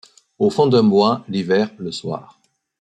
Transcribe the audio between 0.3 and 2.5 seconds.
Au fond d’un bois, l’hiver, le soir.